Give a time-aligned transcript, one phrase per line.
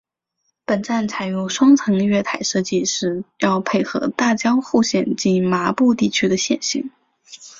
[0.65, 6.89] 本站采用双层月台设计是要配合大江户线近麻布地区的线形。